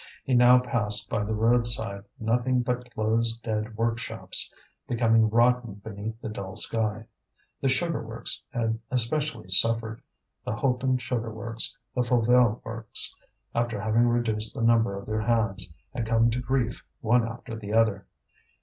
[0.23, 4.51] He now passed by the roadside nothing but closed dead workshops,
[4.87, 7.05] becoming rotten beneath the dull sky.
[7.61, 10.01] The sugar works had especially suffered:
[10.43, 13.15] the Hoton sugar works, the Fauvelle works,
[13.53, 17.71] after having reduced the number of their hands, had come to grief one after the
[17.73, 18.07] other.